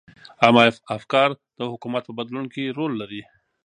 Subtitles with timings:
[0.43, 0.63] عامه
[0.97, 1.29] افکار
[1.59, 3.21] د حکومت په بدلون کې رول لري.